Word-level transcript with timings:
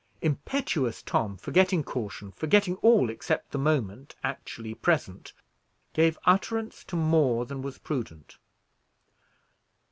Impetuous 0.23 1.03
Tom, 1.03 1.37
forgetting 1.37 1.83
caution, 1.83 2.31
forgetting 2.31 2.75
all 2.77 3.07
except 3.11 3.51
the 3.51 3.59
moment 3.59 4.15
actually 4.23 4.73
present, 4.73 5.31
gave 5.93 6.17
utterance 6.25 6.83
to 6.83 6.95
more 6.95 7.45
than 7.45 7.61
was 7.61 7.77
prudent. 7.77 8.39